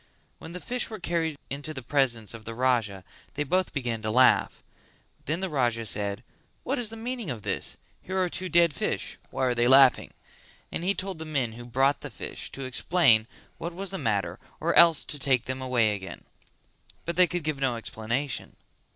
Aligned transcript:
When 0.39 0.53
the 0.53 0.59
fish 0.59 0.89
were 0.89 0.97
carried 0.99 1.37
into 1.51 1.75
the 1.75 1.83
presence 1.83 2.33
of 2.33 2.43
the 2.43 2.55
Raja 2.55 3.03
they 3.35 3.43
both 3.43 3.71
began 3.71 4.01
to 4.01 4.09
laugh: 4.09 4.63
then 5.25 5.41
the 5.41 5.47
Raja 5.49 5.85
said 5.85 6.23
"What 6.63 6.79
is 6.79 6.89
the 6.89 6.95
meaning 6.97 7.29
of 7.29 7.43
this? 7.43 7.77
Here 8.01 8.17
are 8.17 8.27
two 8.27 8.49
dead 8.49 8.73
fish, 8.73 9.19
why 9.29 9.45
are 9.45 9.53
they 9.53 9.67
laughing?" 9.67 10.11
And 10.71 10.83
he 10.83 10.95
told 10.95 11.19
the 11.19 11.23
men 11.25 11.51
who 11.51 11.65
brought 11.65 12.01
the 12.01 12.09
fish 12.09 12.49
to 12.53 12.63
explain 12.65 13.27
what 13.59 13.75
was 13.75 13.91
the 13.91 13.99
matter 13.99 14.39
or 14.59 14.73
else 14.73 15.05
to 15.05 15.19
take 15.19 15.45
them 15.45 15.61
away 15.61 15.93
again. 15.93 16.23
But 17.05 17.15
they 17.15 17.27
could 17.27 17.43
give 17.43 17.59
no 17.59 17.75
explanation. 17.75 18.55